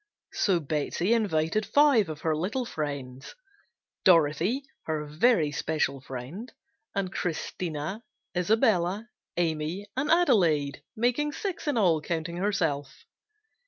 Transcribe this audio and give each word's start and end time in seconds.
So 0.33 0.59
Betsey 0.59 1.13
invited 1.13 1.63
five 1.63 2.09
of 2.09 2.21
her 2.21 2.35
little 2.35 2.65
friends: 2.65 3.35
Dorothy, 4.03 4.63
her 4.85 5.05
very 5.05 5.51
special 5.51 6.01
friend, 6.01 6.51
and 6.95 7.13
Christina, 7.13 8.03
Isabella, 8.35 9.09
Amy 9.37 9.85
and 9.95 10.09
Adelaide, 10.09 10.81
making 10.95 11.33
six 11.33 11.67
in 11.67 11.77
all, 11.77 12.01
counting 12.01 12.37
herself. 12.37 13.05